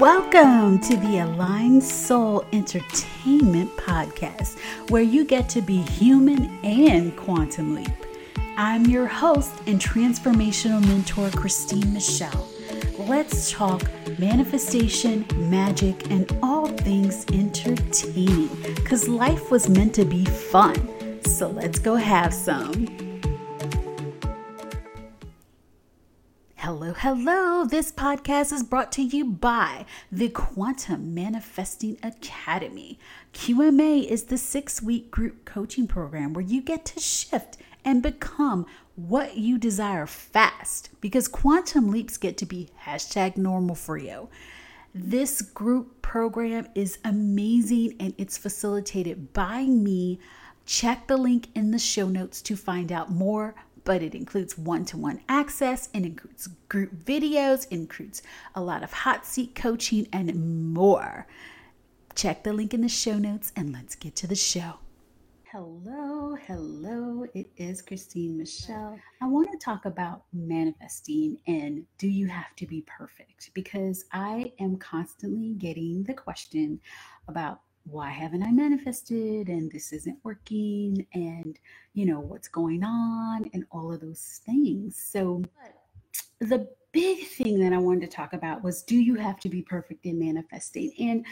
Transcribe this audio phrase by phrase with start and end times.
[0.00, 4.58] Welcome to the Aligned Soul Entertainment Podcast,
[4.90, 7.88] where you get to be human and quantum leap.
[8.58, 12.46] I'm your host and transformational mentor, Christine Michelle.
[12.98, 13.84] Let's talk
[14.18, 21.22] manifestation, magic, and all things entertaining because life was meant to be fun.
[21.24, 23.05] So let's go have some.
[27.00, 27.66] Hello.
[27.66, 32.98] This podcast is brought to you by the Quantum Manifesting Academy.
[33.34, 38.64] QMA is the six week group coaching program where you get to shift and become
[38.94, 44.30] what you desire fast because quantum leaps get to be hashtag normal for you.
[44.94, 50.18] This group program is amazing and it's facilitated by me.
[50.64, 53.54] Check the link in the show notes to find out more
[53.86, 58.20] but it includes one to one access, it includes group videos, includes
[58.54, 61.26] a lot of hot seat coaching, and more.
[62.16, 64.80] Check the link in the show notes and let's get to the show.
[65.52, 68.98] Hello, hello, it is Christine Michelle.
[69.22, 73.52] I want to talk about manifesting and do you have to be perfect?
[73.54, 76.80] Because I am constantly getting the question
[77.28, 81.58] about why haven't I manifested and this isn't working and
[81.94, 84.96] you know what's going on and all of those things.
[84.96, 85.42] So
[86.40, 89.62] the big thing that I wanted to talk about was do you have to be
[89.62, 90.92] perfect in manifesting?
[90.98, 91.24] And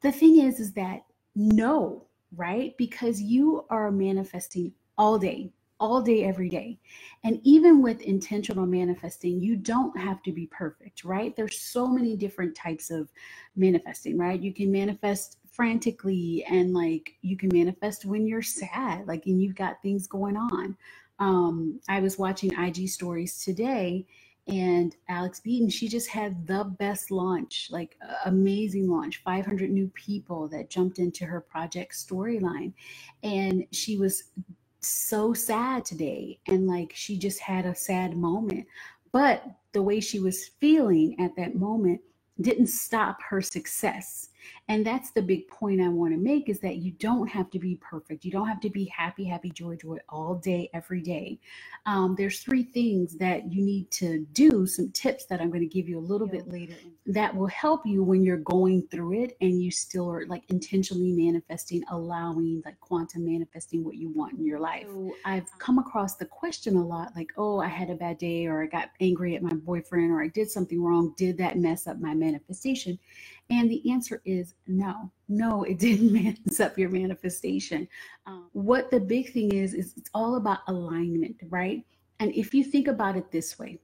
[0.00, 1.04] the thing is is that
[1.34, 2.76] no, right?
[2.78, 6.78] Because you are manifesting all day, all day, every day.
[7.24, 11.34] And even with intentional manifesting, you don't have to be perfect, right?
[11.34, 13.10] There's so many different types of
[13.56, 14.40] manifesting, right?
[14.40, 19.54] You can manifest frantically and like you can manifest when you're sad like and you've
[19.54, 20.76] got things going on.
[21.18, 24.06] Um i was watching ig stories today
[24.48, 30.48] and alex beaton she just had the best launch like amazing launch 500 new people
[30.48, 32.72] that jumped into her project storyline.
[33.22, 34.24] And she was
[34.80, 38.66] so sad today and like she just had a sad moment.
[39.12, 42.00] But the way she was feeling at that moment
[42.40, 44.30] didn't stop her success
[44.68, 47.58] and that's the big point I want to make is that you don't have to
[47.58, 48.24] be perfect.
[48.24, 51.38] You don't have to be happy, happy, joy, joy all day, every day.
[51.86, 55.66] Um, there's three things that you need to do, some tips that I'm going to
[55.66, 56.74] give you a little bit later
[57.06, 61.12] that will help you when you're going through it and you still are like intentionally
[61.12, 64.86] manifesting, allowing like quantum manifesting what you want in your life.
[64.86, 68.46] So I've come across the question a lot like, oh, I had a bad day
[68.46, 71.14] or I got angry at my boyfriend or I did something wrong.
[71.16, 72.98] Did that mess up my manifestation?
[73.52, 77.86] And the answer is no, no, it didn't mess up your manifestation.
[78.26, 81.84] Um, what the big thing is, is it's all about alignment, right?
[82.18, 83.78] And if you think about it this way,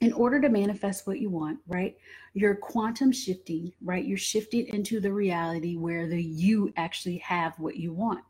[0.00, 1.96] in order to manifest what you want, right?
[2.34, 4.04] You're quantum shifting, right?
[4.04, 8.24] You're shifting into the reality where the you actually have what you want.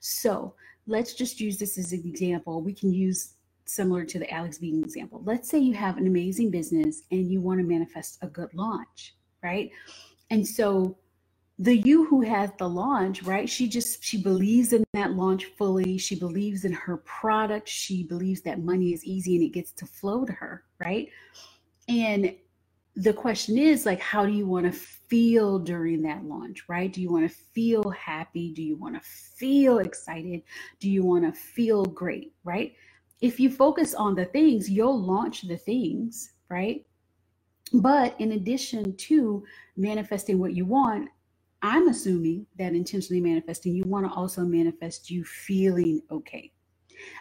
[0.00, 0.54] So
[0.88, 2.60] let's just use this as an example.
[2.60, 3.34] We can use
[3.66, 5.22] similar to the Alex Beaton example.
[5.24, 9.14] Let's say you have an amazing business and you want to manifest a good launch
[9.46, 9.70] right?
[10.30, 10.98] And so
[11.58, 13.48] the you who has the launch, right?
[13.48, 15.96] She just she believes in that launch fully.
[15.98, 17.68] She believes in her product.
[17.68, 21.08] She believes that money is easy and it gets to flow to her, right?
[21.88, 22.34] And
[22.96, 26.92] the question is like how do you want to feel during that launch, right?
[26.92, 28.52] Do you want to feel happy?
[28.52, 30.42] Do you want to feel excited?
[30.80, 32.74] Do you want to feel great, right?
[33.20, 36.84] If you focus on the things, you'll launch the things, right?
[37.72, 39.44] But in addition to
[39.76, 41.08] manifesting what you want,
[41.62, 46.52] I'm assuming that intentionally manifesting, you want to also manifest you feeling okay.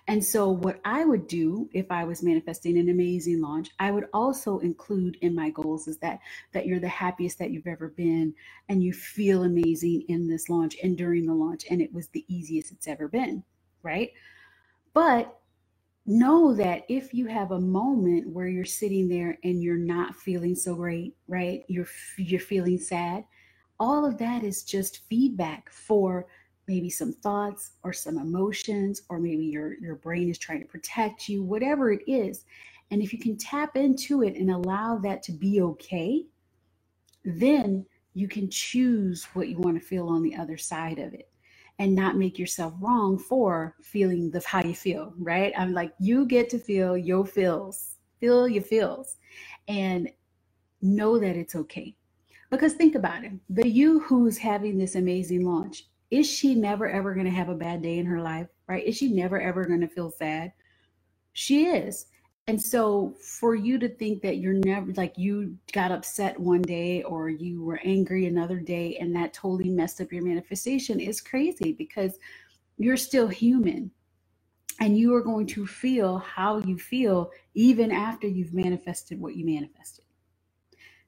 [0.08, 4.06] And so, what I would do if I was manifesting an amazing launch, I would
[4.14, 6.20] also include in my goals is that
[6.54, 8.34] that you're the happiest that you've ever been,
[8.70, 12.24] and you feel amazing in this launch and during the launch, and it was the
[12.28, 13.44] easiest it's ever been,
[13.84, 14.12] right?
[14.94, 15.40] But
[16.06, 20.56] know that if you have a moment where you're sitting there and you're not feeling
[20.56, 21.64] so great right?
[21.68, 21.88] You're
[22.18, 23.26] you're feeling sad.
[23.80, 26.28] All of that is just feedback for
[26.68, 31.28] maybe some thoughts or some emotions or maybe your your brain is trying to protect
[31.30, 32.46] you whatever it is.
[32.92, 36.26] And if you can tap into it and allow that to be okay
[37.26, 41.30] then you can choose what you want to feel on the other side of it
[41.80, 45.54] and not make yourself wrong for feeling the how you feel, right?
[45.58, 49.18] I'm like, you get to feel your feels, feel your feels,
[49.68, 50.10] and
[50.82, 51.96] know that it's okay.
[52.50, 57.14] Because think about it the you who's having this amazing launch, is she never ever
[57.14, 58.86] going to have a bad day in her life, right?
[58.86, 60.54] Is she never ever going to feel sad?
[61.34, 62.06] She is.
[62.48, 67.02] And so for you to think that you're never like you got upset one day
[67.02, 71.74] or you were angry another day and that totally messed up your manifestation is crazy
[71.74, 72.20] because
[72.78, 73.90] you're still human
[74.80, 79.46] and you are going to feel how you feel even after you've manifested what you
[79.46, 80.06] manifested.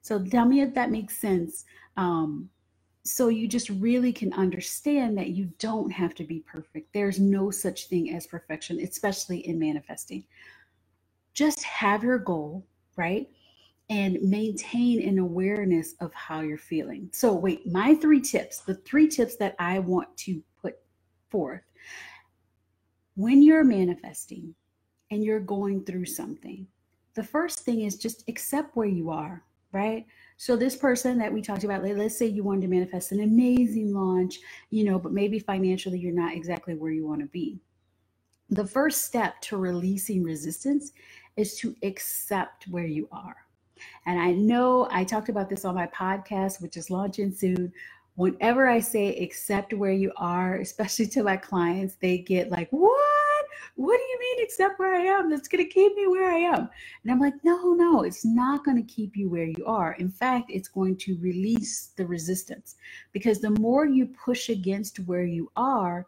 [0.00, 1.66] So tell me if that makes sense.
[1.96, 2.50] Um,
[3.04, 6.92] so you just really can understand that you don't have to be perfect.
[6.92, 10.24] There's no such thing as perfection, especially in manifesting.
[11.38, 13.28] Just have your goal, right?
[13.90, 17.10] And maintain an awareness of how you're feeling.
[17.12, 20.78] So, wait, my three tips, the three tips that I want to put
[21.30, 21.62] forth
[23.14, 24.54] when you're manifesting
[25.12, 26.66] and you're going through something,
[27.14, 30.06] the first thing is just accept where you are, right?
[30.38, 33.94] So this person that we talked about, let's say you wanted to manifest an amazing
[33.94, 37.60] launch, you know, but maybe financially you're not exactly where you want to be.
[38.50, 40.92] The first step to releasing resistance
[41.38, 43.36] is to accept where you are.
[44.06, 47.72] And I know I talked about this on my podcast, which is launching soon.
[48.16, 52.98] Whenever I say accept where you are, especially to my clients, they get like, what?
[53.78, 55.30] what do you mean accept where I am?
[55.30, 56.68] That's going to keep me where I am.
[57.02, 59.92] And I'm like, no, no, it's not going to keep you where you are.
[60.00, 62.74] In fact, it's going to release the resistance
[63.12, 66.06] because the more you push against where you are,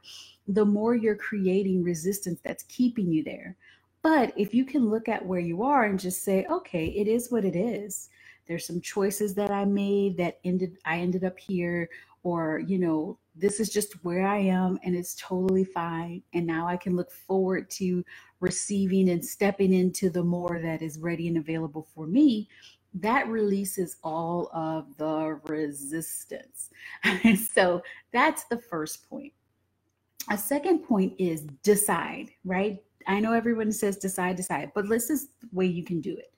[0.49, 3.56] the more you're creating resistance that's keeping you there.
[4.02, 7.31] But if you can look at where you are and just say, okay, it is
[7.31, 8.08] what it is.
[8.47, 11.88] There's some choices that I made that ended I ended up here
[12.23, 16.23] or you know this is just where I am and it's totally fine.
[16.35, 18.05] And now I can look forward to
[18.41, 22.49] receiving and stepping into the more that is ready and available for me.
[22.94, 26.70] That releases all of the resistance.
[27.52, 27.82] so
[28.12, 29.32] that's the first point.
[30.29, 32.82] A second point is decide, right?
[33.06, 36.32] I know everyone says decide, decide, but this is the way you can do it.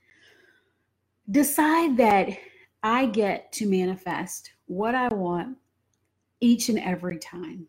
[1.30, 2.28] Decide that
[2.82, 5.56] I get to manifest what I want
[6.40, 7.66] each and every time.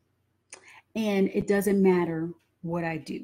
[0.96, 2.30] And it doesn't matter
[2.62, 3.24] what I do,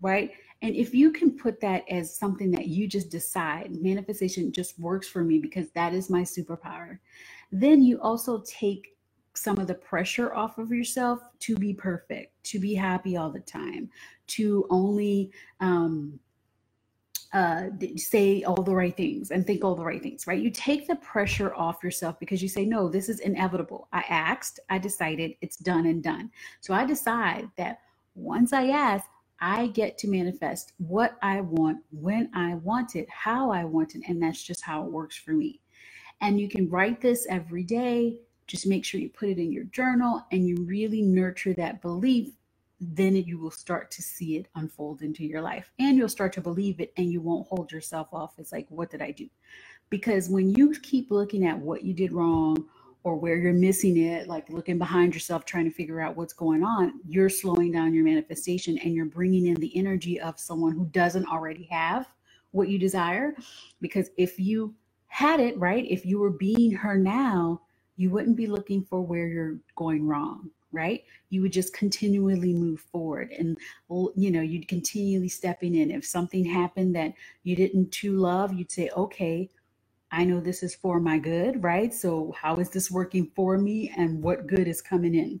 [0.00, 0.30] right?
[0.62, 5.08] And if you can put that as something that you just decide, manifestation just works
[5.08, 6.98] for me because that is my superpower,
[7.52, 8.97] then you also take
[9.38, 13.40] some of the pressure off of yourself to be perfect, to be happy all the
[13.40, 13.88] time,
[14.26, 15.30] to only
[15.60, 16.18] um,
[17.32, 17.64] uh,
[17.96, 20.40] say all the right things and think all the right things, right?
[20.40, 23.88] You take the pressure off yourself because you say, no, this is inevitable.
[23.92, 26.30] I asked, I decided, it's done and done.
[26.60, 27.80] So I decide that
[28.14, 29.04] once I ask,
[29.40, 34.02] I get to manifest what I want, when I want it, how I want it.
[34.08, 35.60] And that's just how it works for me.
[36.20, 38.18] And you can write this every day.
[38.48, 42.30] Just make sure you put it in your journal and you really nurture that belief
[42.80, 45.72] then you will start to see it unfold into your life.
[45.78, 48.38] And you'll start to believe it and you won't hold yourself off.
[48.38, 49.28] It's like what did i do?
[49.90, 52.66] Because when you keep looking at what you did wrong
[53.04, 56.64] or where you're missing it like looking behind yourself trying to figure out what's going
[56.64, 60.84] on you're slowing down your manifestation and you're bringing in the energy of someone who
[60.86, 62.08] doesn't already have
[62.50, 63.34] what you desire.
[63.80, 64.74] Because if you
[65.06, 67.60] had it right if you were being her now
[67.98, 71.04] you wouldn't be looking for where you're going wrong right?
[71.30, 73.58] You would just continually move forward and
[74.16, 75.90] you know you'd continually stepping in.
[75.90, 77.14] If something happened that
[77.44, 79.50] you didn't too love you'd say okay
[80.12, 81.94] i know this is for my good right?
[81.94, 85.40] So how is this working for me and what good is coming in?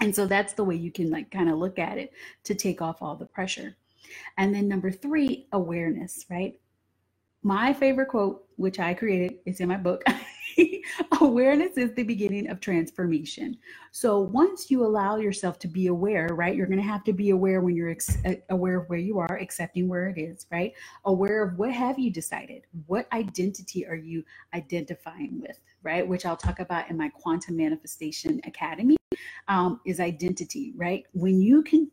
[0.00, 2.12] And so that's the way you can like kind of look at it
[2.44, 3.76] to take off all the pressure.
[4.38, 6.60] And then number three awareness right?
[7.42, 10.04] My favorite quote which i created is in my book
[11.20, 13.56] awareness is the beginning of transformation.
[13.92, 17.30] So once you allow yourself to be aware, right, you're going to have to be
[17.30, 20.72] aware when you're ex- uh, aware of where you are, accepting where it is, right?
[21.04, 22.62] Aware of what have you decided?
[22.86, 26.06] What identity are you identifying with, right?
[26.06, 28.96] Which I'll talk about in my Quantum Manifestation Academy
[29.48, 31.04] um, is identity, right?
[31.12, 31.90] When you can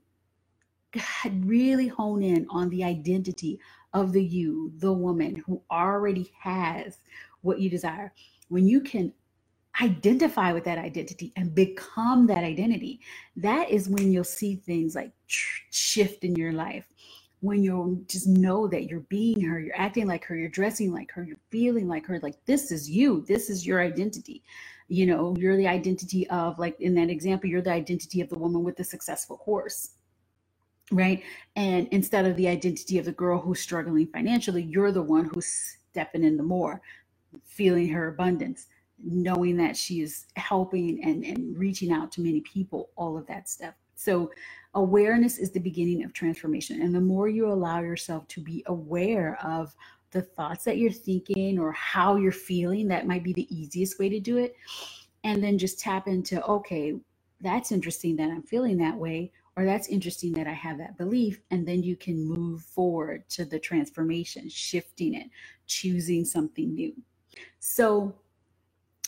[1.46, 3.60] really hone in on the identity
[3.94, 7.00] of the you, the woman who already has
[7.42, 8.14] what you desire
[8.50, 9.14] when you can
[9.82, 13.00] identify with that identity and become that identity,
[13.36, 16.86] that is when you'll see things like shift in your life.
[17.42, 21.12] When you'll just know that you're being her, you're acting like her, you're dressing like
[21.12, 24.44] her, you're feeling like her, like this is you, this is your identity.
[24.88, 28.40] You know, you're the identity of, like in that example, you're the identity of the
[28.40, 29.92] woman with the successful course
[30.92, 31.24] right?
[31.56, 35.78] And instead of the identity of the girl who's struggling financially, you're the one who's
[35.92, 36.82] stepping in the more,
[37.44, 38.68] feeling her abundance,
[39.04, 43.50] knowing that she is helping and, and reaching out to many people, all of that
[43.50, 43.74] stuff.
[43.96, 44.32] So,
[44.76, 46.82] awareness is the beginning of transformation.
[46.82, 49.76] And the more you allow yourself to be aware of
[50.12, 54.10] the thoughts that you're thinking or how you're feeling, that might be the easiest way
[54.10, 54.56] to do it.
[55.24, 56.94] And then just tap into, okay,
[57.42, 61.40] that's interesting that I'm feeling that way, or that's interesting that I have that belief.
[61.52, 65.28] And then you can move forward to the transformation, shifting it,
[65.66, 66.94] choosing something new.
[67.60, 68.16] So,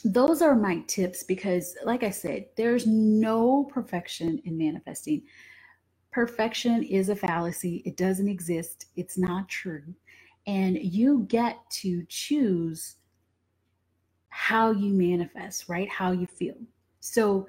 [0.06, 5.24] those are my tips because, like I said, there's no perfection in manifesting.
[6.12, 9.84] Perfection is a fallacy, it doesn't exist, it's not true.
[10.48, 12.96] And you get to choose
[14.30, 15.90] how you manifest, right?
[15.90, 16.56] How you feel.
[17.02, 17.48] So,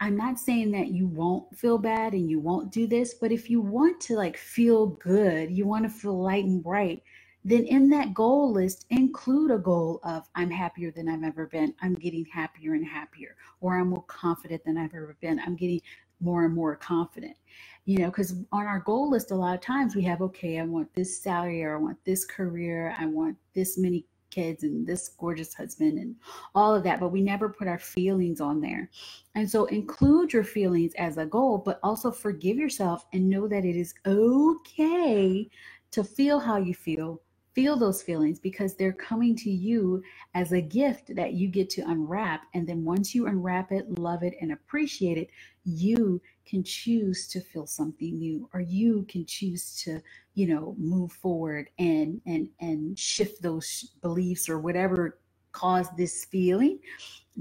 [0.00, 3.50] I'm not saying that you won't feel bad and you won't do this, but if
[3.50, 7.02] you want to like feel good, you want to feel light and bright,
[7.44, 11.74] then in that goal list include a goal of I'm happier than I've ever been.
[11.80, 15.40] I'm getting happier and happier, or I'm more confident than I've ever been.
[15.40, 15.80] I'm getting
[16.20, 17.36] more and more confident.
[17.84, 20.64] You know, because on our goal list, a lot of times we have, okay, I
[20.64, 25.08] want this salary, or I want this career, I want this many kids and this
[25.18, 26.14] gorgeous husband and
[26.54, 28.90] all of that, but we never put our feelings on there.
[29.34, 33.64] And so include your feelings as a goal, but also forgive yourself and know that
[33.64, 35.48] it is okay
[35.90, 37.22] to feel how you feel
[37.58, 40.00] feel those feelings because they're coming to you
[40.34, 42.42] as a gift that you get to unwrap.
[42.54, 45.28] And then once you unwrap it, love it, and appreciate it,
[45.64, 50.00] you can choose to feel something new or you can choose to
[50.34, 55.18] you know move forward and and and shift those beliefs or whatever
[55.50, 56.78] caused this feeling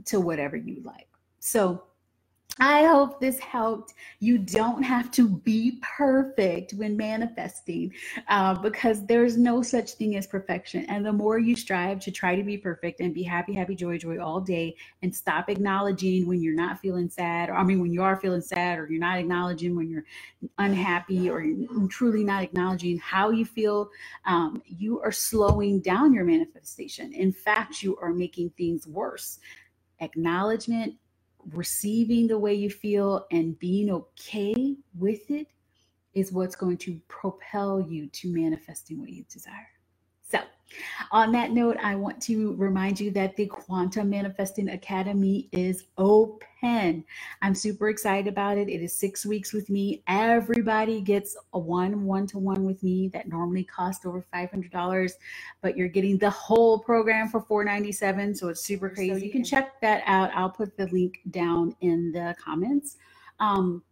[0.03, 1.07] to whatever you like
[1.39, 1.83] so
[2.59, 3.93] I hope this helped.
[4.19, 7.93] You don't have to be perfect when manifesting
[8.27, 10.85] uh, because there's no such thing as perfection.
[10.85, 13.97] And the more you strive to try to be perfect and be happy, happy, joy,
[13.97, 17.93] joy all day and stop acknowledging when you're not feeling sad, or I mean, when
[17.93, 20.05] you are feeling sad, or you're not acknowledging when you're
[20.57, 23.89] unhappy, or you're truly not acknowledging how you feel,
[24.25, 27.13] um, you are slowing down your manifestation.
[27.13, 29.39] In fact, you are making things worse.
[29.99, 30.95] Acknowledgement
[31.51, 35.47] receiving the way you feel and being okay with it
[36.13, 39.69] is what's going to propel you to manifesting what you desire.
[41.11, 47.03] On that note, I want to remind you that the Quantum Manifesting Academy is open.
[47.41, 48.67] I'm super excited about it.
[48.67, 50.03] It is six weeks with me.
[50.07, 55.11] Everybody gets a one one to one with me that normally costs over $500,
[55.61, 58.35] but you're getting the whole program for 497.
[58.35, 59.13] So it's super crazy.
[59.13, 60.31] So you can check that out.
[60.33, 62.97] I'll put the link down in the comments.
[63.39, 63.83] Um,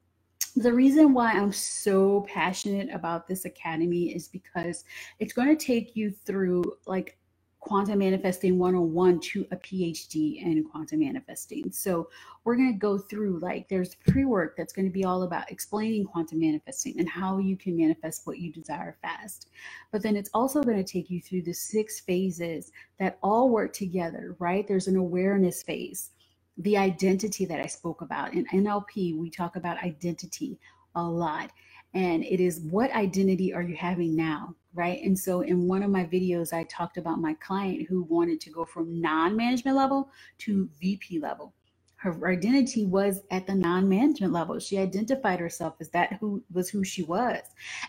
[0.56, 4.86] the reason why I'm so passionate about this academy is because
[5.20, 7.18] it's going to take you through like
[7.60, 11.72] quantum manifesting 101 to a PhD in quantum manifesting.
[11.72, 12.08] So
[12.44, 16.06] we're going to go through like there's pre-work that's going to be all about explaining
[16.06, 19.50] quantum manifesting and how you can manifest what you desire fast.
[19.92, 23.74] But then it's also going to take you through the six phases that all work
[23.74, 24.68] together, right?
[24.68, 26.12] There's an awareness phase
[26.58, 28.34] the identity that I spoke about.
[28.34, 30.60] In NLP, we talk about identity
[30.96, 31.52] a lot.
[31.94, 34.56] And it is what identity are you having now?
[34.74, 35.02] Right.
[35.02, 38.50] And so in one of my videos, I talked about my client who wanted to
[38.50, 40.10] go from non management level
[40.40, 41.54] to VP level.
[41.96, 44.60] Her identity was at the non management level.
[44.60, 47.40] She identified herself as that who was who she was.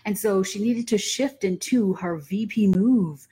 [0.04, 3.26] And so she needed to shift into her VP move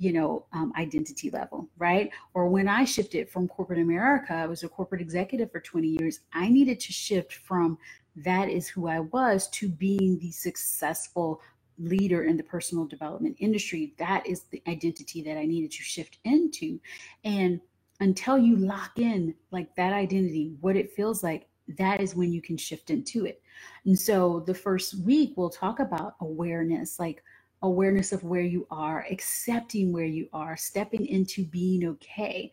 [0.00, 2.10] you know, um, identity level, right?
[2.32, 6.20] Or when I shifted from corporate America, I was a corporate executive for 20 years.
[6.32, 7.76] I needed to shift from
[8.16, 11.42] that is who I was to being the successful
[11.78, 13.92] leader in the personal development industry.
[13.98, 16.80] That is the identity that I needed to shift into.
[17.24, 17.60] And
[18.00, 22.40] until you lock in like that identity, what it feels like, that is when you
[22.40, 23.42] can shift into it.
[23.84, 27.22] And so the first week, we'll talk about awareness like,
[27.62, 32.50] awareness of where you are, accepting where you are, stepping into being okay.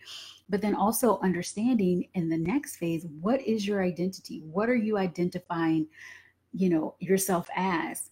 [0.50, 4.42] But then also understanding in the next phase, what is your identity?
[4.52, 5.88] What are you identifying,
[6.54, 8.10] you know, yourself as?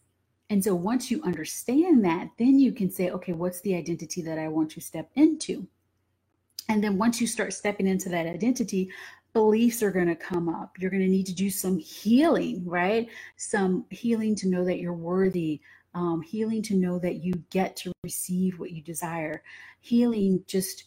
[0.49, 4.37] And so once you understand that, then you can say, okay, what's the identity that
[4.37, 5.67] I want to step into?
[6.69, 8.89] And then once you start stepping into that identity,
[9.33, 10.77] beliefs are going to come up.
[10.79, 13.07] You're going to need to do some healing, right?
[13.37, 15.61] Some healing to know that you're worthy,
[15.95, 19.41] um, healing to know that you get to receive what you desire,
[19.79, 20.83] healing, just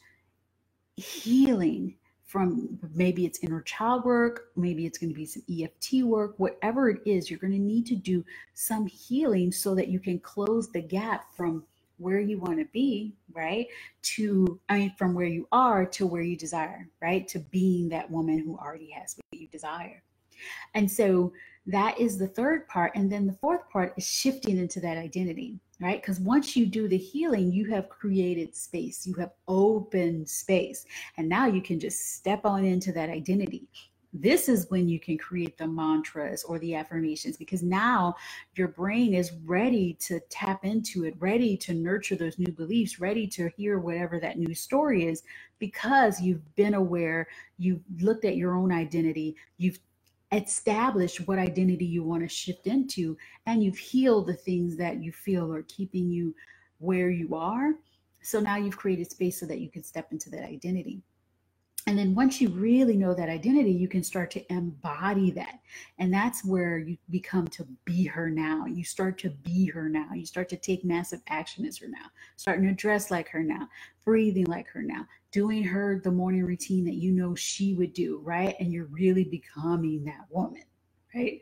[0.97, 1.97] healing
[2.27, 6.91] from maybe it's inner child work, maybe it's going to be some EFT work, whatever
[6.91, 8.23] it is, you're going to need to do
[8.53, 11.65] some healing so that you can close the gap from
[11.97, 13.67] where you want to be, right?
[14.03, 17.27] To, I mean, from where you are to where you desire, right?
[17.29, 20.03] To being that woman who already has what you desire.
[20.75, 21.33] And so
[21.67, 22.93] that is the third part.
[22.95, 26.01] And then the fourth part is shifting into that identity, right?
[26.01, 30.87] Because once you do the healing, you have created space, you have opened space.
[31.19, 33.69] And now you can just step on into that identity
[34.13, 38.15] this is when you can create the mantras or the affirmations because now
[38.55, 43.27] your brain is ready to tap into it, ready to nurture those new beliefs, ready
[43.27, 45.23] to hear whatever that new story is
[45.59, 47.29] because you've been aware,
[47.59, 49.79] you've looked at your own identity, you've
[50.33, 53.17] established what identity you want to shift into,
[53.47, 56.35] and you've healed the things that you feel are keeping you
[56.79, 57.73] where you are.
[58.23, 61.03] So now you've created space so that you can step into that identity.
[61.87, 65.61] And then once you really know that identity, you can start to embody that.
[65.99, 68.67] And that's where you become to be her now.
[68.67, 70.11] You start to be her now.
[70.15, 73.71] You start to take massive action as her now, starting to dress like her now,
[74.05, 78.21] breathing like her now, doing her the morning routine that you know she would do,
[78.25, 78.57] right?
[78.61, 80.65] And you're really becoming that woman
[81.15, 81.41] right?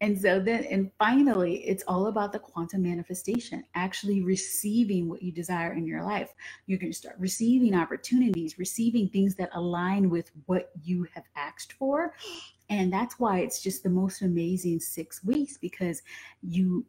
[0.00, 5.32] And so then, and finally, it's all about the quantum manifestation, actually receiving what you
[5.32, 6.32] desire in your life.
[6.66, 11.74] You're going to start receiving opportunities, receiving things that align with what you have asked
[11.74, 12.14] for.
[12.68, 16.02] And that's why it's just the most amazing six weeks because
[16.42, 16.84] you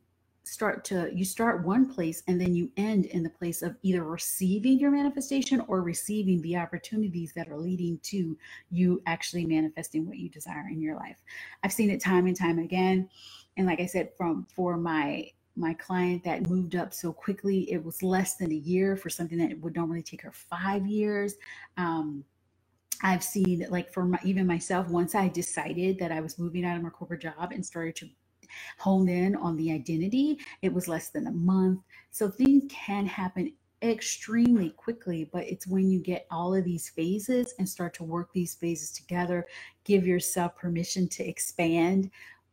[0.48, 4.04] start to you start one place and then you end in the place of either
[4.04, 8.38] receiving your manifestation or receiving the opportunities that are leading to
[8.70, 11.18] you actually manifesting what you desire in your life.
[11.63, 13.10] I've seen it time and time again.
[13.58, 17.84] And like i said from for my my client that moved up so quickly it
[17.84, 21.36] was less than a year for something that would normally take her five years.
[21.77, 22.24] Um,
[23.01, 26.77] I've seen like for my, even myself, once I decided that I was moving out
[26.77, 28.10] of my corporate job and started to
[28.78, 30.38] honed in on the identity.
[30.62, 31.82] It was less than a month.
[32.12, 37.54] So things can happen extremely quickly, but it's when you get all of these phases
[37.60, 39.46] and start to work these phases together,
[39.84, 42.10] give yourself permission to expand,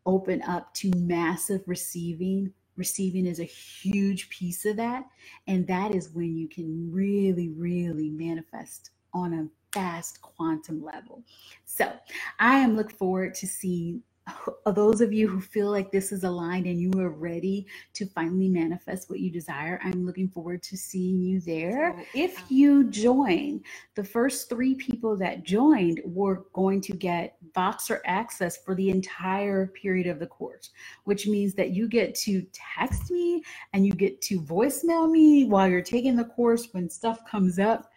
[0.06, 2.52] open up to massive receiving.
[2.76, 5.04] Receiving is a huge piece of that.
[5.46, 11.22] And that is when you can really, really manifest on a fast quantum level.
[11.64, 11.90] So
[12.38, 14.02] I am looking forward to seeing
[14.74, 18.48] those of you who feel like this is aligned and you are ready to finally
[18.48, 22.04] manifest what you desire, I'm looking forward to seeing you there.
[22.14, 23.62] If you join,
[23.94, 29.66] the first three people that joined were going to get Voxer access for the entire
[29.68, 30.70] period of the course,
[31.04, 35.68] which means that you get to text me and you get to voicemail me while
[35.68, 37.90] you're taking the course when stuff comes up.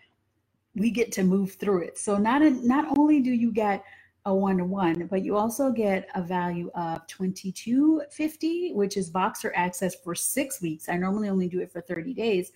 [0.75, 1.97] We get to move through it.
[1.97, 3.83] So not a, not only do you get
[4.27, 10.13] a one-to-one, but you also get a value of 2250, which is Voxer access for
[10.13, 10.89] six weeks.
[10.89, 12.51] I normally only do it for 30 days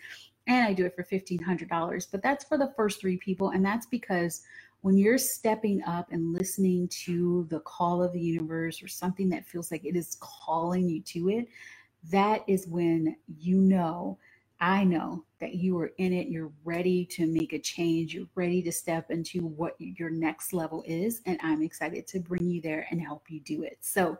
[0.47, 3.51] and I do it for $1,500, but that's for the first three people.
[3.51, 4.41] And that's because
[4.81, 9.45] when you're stepping up and listening to the call of the universe or something that
[9.47, 11.47] feels like it is calling you to it,
[12.09, 14.17] that is when you know
[14.61, 16.27] I know that you are in it.
[16.27, 18.13] You're ready to make a change.
[18.13, 21.21] You're ready to step into what your next level is.
[21.25, 23.79] And I'm excited to bring you there and help you do it.
[23.81, 24.19] So,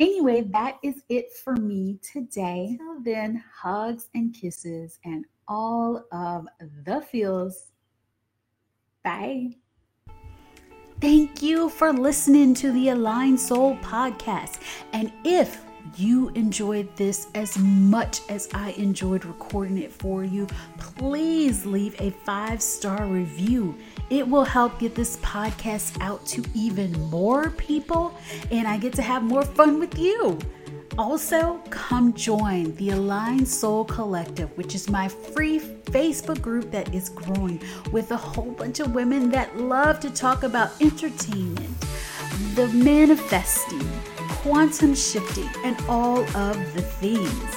[0.00, 2.76] anyway, that is it for me today.
[2.76, 6.48] Till then, hugs and kisses and all of
[6.84, 7.70] the feels.
[9.04, 9.54] Bye.
[11.00, 14.58] Thank you for listening to the Aligned Soul podcast.
[14.92, 15.62] And if
[15.96, 20.46] you enjoyed this as much as I enjoyed recording it for you,
[20.78, 23.76] please leave a five star review.
[24.10, 28.14] It will help get this podcast out to even more people,
[28.50, 30.38] and I get to have more fun with you.
[30.98, 37.08] Also, come join the Aligned Soul Collective, which is my free Facebook group that is
[37.10, 37.60] growing
[37.92, 41.80] with a whole bunch of women that love to talk about entertainment,
[42.56, 43.97] the manifesting
[44.48, 47.54] quantum shifting, and all of the things.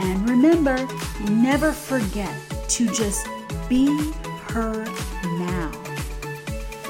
[0.00, 0.88] And remember,
[1.30, 2.34] never forget
[2.70, 3.26] to just
[3.68, 3.86] be
[4.48, 4.86] her
[5.38, 5.70] now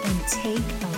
[0.05, 0.94] and take a